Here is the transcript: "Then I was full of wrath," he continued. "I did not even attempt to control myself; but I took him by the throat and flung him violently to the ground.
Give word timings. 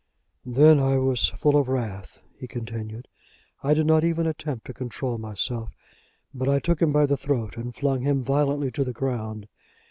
"Then 0.47 0.79
I 0.79 0.97
was 0.97 1.29
full 1.29 1.55
of 1.55 1.69
wrath," 1.69 2.23
he 2.35 2.47
continued. 2.47 3.07
"I 3.61 3.75
did 3.75 3.85
not 3.85 4.03
even 4.03 4.25
attempt 4.25 4.65
to 4.65 4.73
control 4.73 5.19
myself; 5.19 5.69
but 6.33 6.49
I 6.49 6.57
took 6.57 6.81
him 6.81 6.91
by 6.91 7.05
the 7.05 7.15
throat 7.15 7.55
and 7.55 7.75
flung 7.75 8.01
him 8.01 8.23
violently 8.23 8.71
to 8.71 8.83
the 8.83 8.93
ground. 8.93 9.47